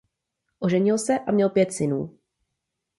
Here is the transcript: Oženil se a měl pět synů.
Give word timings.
Oženil 0.59 0.97
se 0.97 1.19
a 1.19 1.31
měl 1.31 1.49
pět 1.49 1.73
synů. 1.73 2.17